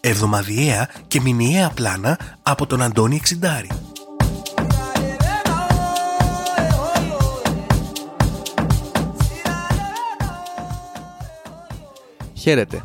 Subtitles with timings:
[0.00, 3.70] Εβδομαδιαία και μηνιαία πλάνα από τον Αντώνη Εξιντάρη.
[12.34, 12.84] Χαίρετε.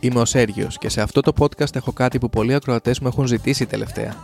[0.00, 3.26] Είμαι ο Σέργιος και σε αυτό το podcast έχω κάτι που πολλοί ακροατές μου έχουν
[3.26, 4.14] ζητήσει τελευταία.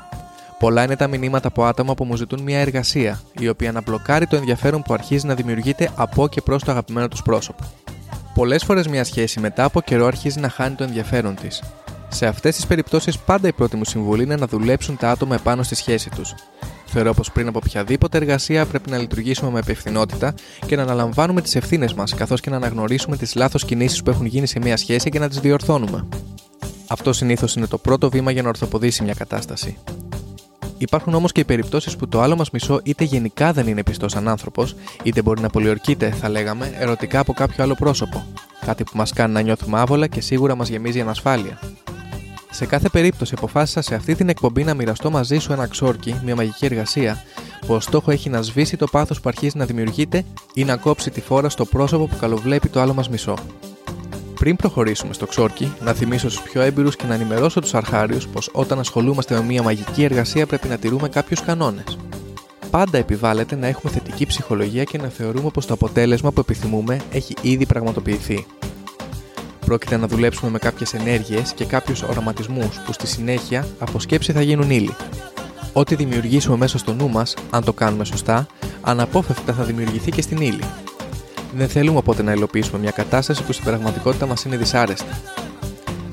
[0.59, 4.26] Πολλά είναι τα μηνύματα από άτομα που μου ζητούν μια εργασία, η οποία να μπλοκάρει
[4.26, 7.64] το ενδιαφέρον που αρχίζει να δημιουργείται από και προς το αγαπημένο τους πρόσωπο.
[8.34, 11.62] Πολλές φορές μια σχέση μετά από καιρό αρχίζει να χάνει το ενδιαφέρον της.
[12.12, 15.62] Σε αυτές τις περιπτώσεις, πάντα η πρώτη μου συμβουλή είναι να δουλέψουν τα άτομα επάνω
[15.62, 16.34] στη σχέση τους.
[16.87, 20.34] Θεωρώ πως πριν από οποιαδήποτε εργασία πρέπει να λειτουργήσουμε με υπευθυνότητα
[20.66, 24.26] και να αναλαμβάνουμε τις ευθύνες μας, καθώς και να αναγνωρίσουμε τις λάθος κινήσεις που έχουν
[24.26, 26.07] γίνει σε μια σχέση και να τις διορθώνουμε.
[26.87, 29.77] Αυτό συνήθως είναι το πρώτο βήμα για να ορθοποδήσει μια κατάσταση.
[30.79, 34.12] Υπάρχουν όμως και οι περιπτώσεις που το άλλο μας μισό είτε γενικά δεν είναι πιστός
[34.12, 38.24] σαν άνθρωπος, είτε μπορεί να πολιορκείται, θα λέγαμε, ερωτικά από κάποιο άλλο πρόσωπο.
[38.66, 41.59] Κάτι που μας κάνει να νιώθουμε άβολα και σίγουρα μας γεμίζει ανασφάλεια.
[42.51, 46.37] Σε κάθε περίπτωση, αποφάσισα σε αυτή την εκπομπή να μοιραστώ μαζί σου ένα ξόρκι, μια
[46.37, 47.24] μαγική εργασία,
[47.66, 51.10] που ο στόχο έχει να σβήσει το πάθος που αρχίζει να δημιουργείται ή να κόψει
[51.10, 53.34] τη φόρα στο πρόσωπο που καλοβλέπει το άλλο μας μισό.
[54.34, 58.51] Πριν προχωρήσουμε στο ξόρκι, να θυμίσω στους πιο έμπειρους και να ενημερώσω τους αρχάριους πως
[58.52, 61.98] όταν ασχολούμαστε με μια μαγική εργασία πρέπει να τηρούμε κάποιους κανόνες.
[62.71, 67.34] Πάντα επιβάλλεται να έχουμε θετική ψυχολογία και να θεωρούμε πως το αποτέλεσμα που επιθυμούμε έχει
[67.43, 68.47] ήδη πραγματοποιηθεί.
[69.71, 74.43] Πρόκειται να δουλέψουμε με κάποιες ενέργειες και κάποιους οραματισμούς που στη συνέχεια από σκέψη θα
[74.43, 74.94] γίνουν ύλη.
[75.72, 78.47] Ό,τι δημιουργήσουμε μέσα στο νου μας, αν το κάνουμε σωστά,
[78.81, 80.62] αναπόφευκτα θα δημιουργηθεί και στην ύλη.
[81.55, 85.11] Δεν θέλουμε οπότε να υλοποιήσουμε μια κατάσταση που στην πραγματικότητα μας είναι δυσάρεστη.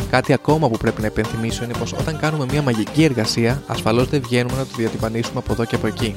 [0.09, 4.21] Κάτι ακόμα που πρέπει να υπενθυμίσω είναι πως όταν κάνουμε μια μαγική εργασία, ασφαλώς δεν
[4.21, 6.15] βγαίνουμε να το διατυπανίσουμε από εδώ και από εκεί.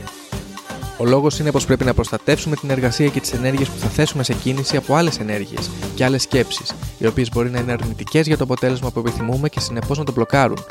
[1.00, 4.22] Ο λόγος είναι πως πρέπει να προστατεύσουμε την εργασία και τις ενέργειες που θα θέσουμε
[4.22, 8.36] σε κίνηση από άλλες ενέργειες και άλλες σκέψεις, οι οποίες μπορεί να είναι αρνητικές για
[8.36, 10.64] το αποτέλεσμα που επιθυμούμε και συνεπώς να το μπλοκάρουν.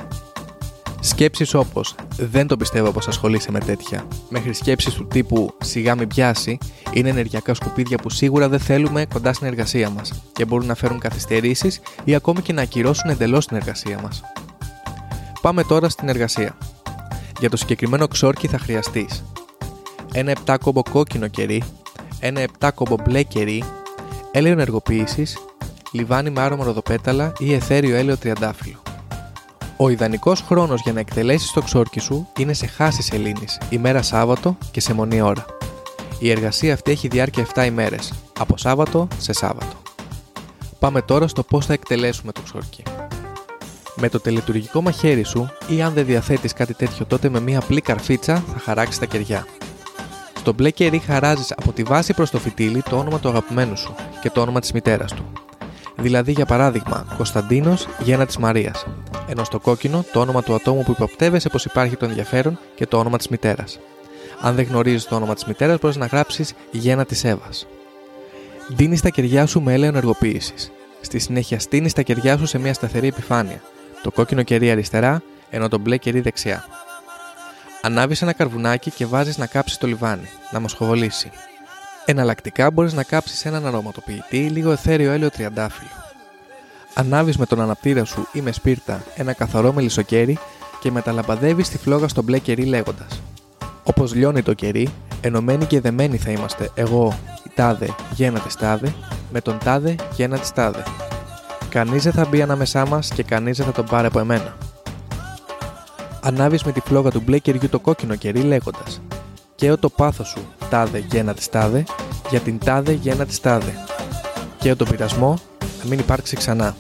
[1.00, 6.08] Σκέψεις όπως Δεν το πιστεύω πως ασχολείσαι με τέτοια, μέχρι σκέψεις του τύπου Σιγά μην
[6.08, 6.58] πιάσει,
[6.94, 11.00] είναι ενεργειακά σκουπίδια που σίγουρα δεν θέλουμε κοντά στην εργασία μας και μπορούν να φέρουν
[11.00, 14.22] καθυστερήσεις ή ακόμη και να ακυρώσουν εντελώς την εργασία μας.
[15.42, 16.58] Πάμε τώρα στην εργασία.
[17.40, 19.24] Για το συγκεκριμένο ξόρκι θα χρειαστείς
[20.12, 21.64] ένα 7 κόμπο κόκκινο κερί,
[22.20, 23.64] ένα 7 κόμπο μπλε κερί,
[24.32, 25.38] έλαιο ενεργοποίησης,
[25.92, 28.82] λιβάνι με άρωμα ροδοπέταλα ή εθέριο έλαιο τριαντάφυλλο.
[29.78, 34.58] Ο ιδανικός χρόνος για να εκτελέσεις το ξόρκι σου είναι σε χάσεις σελήνης, ημέρα Σάββατο
[34.72, 35.46] και σε μονή ώρα.
[36.20, 39.76] Η εργασία αυτή έχει διάρκεια 7 ημέρες, από Σάββατο σε Σάββατο.
[40.80, 42.84] Πάμε τώρα στο πώς θα εκτελέσουμε το ξόρκι.
[43.96, 47.82] Με το τελετουργικό μαχαίρι σου ή αν δεν διαθέτεις κάτι τέτοιο τότε με μια απλή
[47.82, 49.46] καρφίτσα θα χαράξεις τα κεριά.
[50.40, 53.96] Στο μπλε κερί χαράζεις από τη βάση προς το φυτίλι το όνομα του αγαπημένου σου
[54.22, 55.32] και το όνομα της μητέρας του.
[55.98, 58.86] Δηλαδή, για παράδειγμα, Κωνσταντίνος γέννα της Μαρίας.
[59.28, 62.98] Ενώ στο κόκκινο το όνομα του ατόμου που υποπτεύεσαι πως υπάρχει το ενδιαφέρον και το
[62.98, 63.80] όνομα της μητέρας.
[64.42, 67.68] Αν δεν γνωρίζεις το όνομα της μητέρας, μπορείς να γράψεις γέννα της Εύας.
[68.68, 70.54] Δίνει τα κεριά σου με έλεο ενεργοποίηση.
[71.02, 73.62] Στη συνέχεια, στείνεις τα κεριά σου σε μια σταθερή επιφάνεια.
[74.04, 76.66] Το κόκκινο κερί αριστερά, ενώ το μπλε κερί δεξιά.
[77.82, 81.32] Ανάβεις ένα καρβουνάκι και βάζεις να κάψεις το λιβάνι, να μοσχοβολήσει.
[82.06, 85.90] Εναλλακτικά μπορείς να κάψεις έναν αρωματοποιητή ή λίγο εθέριο έλαιο τριαντάφυλλο.
[86.94, 90.38] Ανάβεις με τον αναπτήρα σου ή με σπίρτα ένα καθαρό μελισσοκέρι
[90.80, 93.22] και μεταλαμπαδεύεις τη φλόγα στο μπλε κερί λέγοντας:
[93.84, 94.90] Όπως λιώνει το κερί,
[95.22, 98.94] ενωμένοι και δεμένοι θα είμαστε εγώ, η τάδε, γένα τη τάδε,
[99.32, 100.84] με τον τάδε, γένα τη τάδε.
[101.70, 104.58] Κανείς δεν θα μπει ανάμεσά μας και κανείς δεν θα τον πάρει από εμένα
[106.22, 109.02] ανάβεις με τη φλόγα του μπλε κεριού το κόκκινο κερί λέγοντας:
[109.56, 110.40] Καίω το πάθος σου,
[110.70, 111.84] τάδε γένα της τάδε,
[112.30, 113.74] για την τάδε γένα της τάδε.
[114.58, 115.40] Καίω τον πειρασμό,
[115.84, 116.76] να μην υπάρξει ξανά.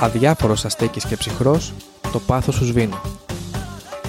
[0.00, 1.72] Αδιάφορος αστέκη και ψυχρός,
[2.12, 2.98] το πάθος σου σβήνει.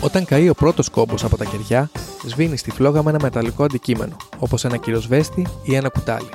[0.01, 1.89] Όταν καεί ο πρώτος κόμπος από τα κεριά,
[2.25, 6.29] σβήνει τη φλόγα με ένα μεταλλικό αντικείμενο, όπως ένα κυροσβέστη ή ένα κουτάλι.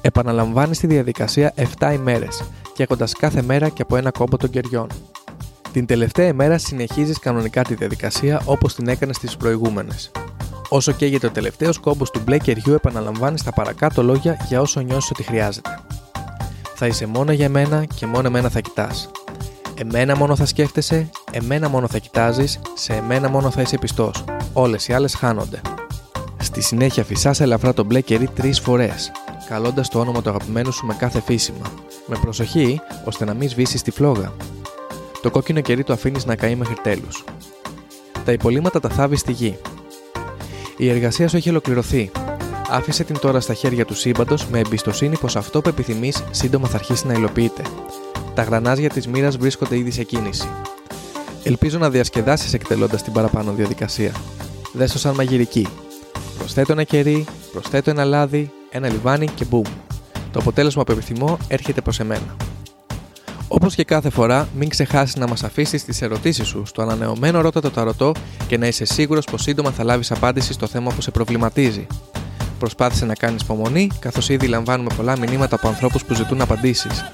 [0.00, 2.42] Επαναλαμβάνεις τη διαδικασία 7 ημέρες,
[2.72, 4.86] καίγοντα κάθε μέρα και από ένα κόμπο των κεριών.
[5.72, 10.10] Την τελευταία ημέρα συνεχίζεις κανονικά τη διαδικασία όπως την έκανες στι προηγούμενες.
[10.68, 15.10] Όσο καίγεται ο τελευταίος κόμπος του μπλε κεριού, επαναλαμβάνεις τα παρακάτω λόγια για όσο νιώσεις
[15.10, 15.78] ότι χρειάζεται.
[16.74, 19.10] Θα είσαι μόνο για μένα και μόνο εμένα θα κοιτάς.
[19.74, 24.24] Εμένα μόνο θα σκέφτεσαι, εμένα μόνο θα κοιτάζεις, σε εμένα μόνο θα είσαι πιστός.
[24.52, 25.60] Όλες οι άλλες χάνονται.
[26.38, 29.10] Στη συνέχεια φυσάς ελαφρά το μπλε κερί τρεις φορές,
[29.48, 31.72] καλώντας το όνομα του αγαπημένου σου με κάθε φύσιμα.
[32.06, 34.32] Με προσοχή, ώστε να μην σβήσεις τη φλόγα.
[35.22, 37.24] Το κόκκινο κερί το αφήνεις να καεί μέχρι τέλους.
[38.24, 39.58] Τα υπολείμματα τα θάβεις στη γη.
[40.76, 42.10] Η εργασία σου έχει ολοκληρωθεί.
[42.70, 46.76] Άφησε την τώρα στα χέρια του σύμπαντος με εμπιστοσύνη πως αυτό που επιθυμείς σύντομα θα
[46.76, 47.62] αρχίσει να υλοποιείται.
[48.34, 50.48] Τα γρανάζια της μοίρας βρίσκονται ήδη σε κίνηση.
[51.42, 54.12] Ελπίζω να διασκεδάσεις εκτελώντας την παραπάνω διαδικασία.
[54.72, 55.66] Δέσω σαν μαγειρική.
[56.38, 59.64] Προσθέτω ένα κερί, προσθέτω ένα λάδι, ένα λιβάνι και μπούμ.
[60.32, 62.36] Το αποτέλεσμα που επιθυμώ έρχεται προς εμένα.
[63.48, 67.60] Όπως και κάθε φορά, μην ξεχάσεις να μας αφήσεις τις ερωτήσεις σου στο ανανεωμένο Ρώτα
[67.60, 68.12] το Ταρωτό
[68.46, 71.86] και να είσαι σίγουρος πως σύντομα θα λάβεις απάντηση στο θέμα που σε προβληματίζει.
[72.58, 77.04] Προσπάθησε να κάνεις υπομονή, καθώς ήδη λαμβάνουμε πολλά μηνύματα από ανθρώπους που ζητούν απαντήσεις.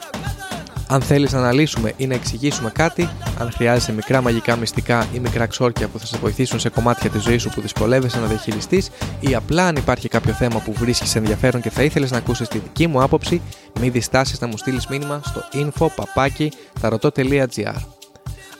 [0.94, 3.08] Αν θέλεις να αναλύσουμε ή να εξηγήσουμε κάτι,
[3.38, 7.22] αν χρειάζεσαι μικρά μαγικά μυστικά ή μικρά ξόρκια που θα σε βοηθήσουν σε κομμάτια της
[7.22, 11.60] ζωής σου που δυσκολεύεσαι να διαχειριστείς, ή απλά αν υπάρχει κάποιο θέμα που βρίσκεις ενδιαφέρον
[11.60, 13.40] και θα ήθελες να ακούσεις τη δική μου άποψη,
[13.80, 17.76] μην διστάσεις να μου στείλεις μήνυμα στο info.papaki.tarotot.gr.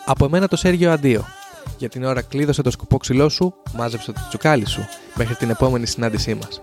[0.05, 1.25] Από μένα το Σέργιο Αντίο.
[1.79, 4.87] Για την ώρα κλείδωσε το σκοπό ξυλό σου, μάζεψε το τσουκάλι σου.
[5.15, 6.63] Μέχρι την επόμενη συνάντησή μας.